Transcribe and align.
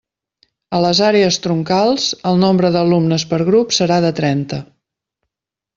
A 0.77 0.79
les 0.85 1.01
àrees 1.09 1.37
troncals, 1.43 2.07
el 2.31 2.41
nombre 2.45 2.73
d'alumnes 2.77 3.29
per 3.35 3.41
grup 3.53 3.79
serà 3.81 4.03
de 4.07 4.15
trenta. 4.23 4.65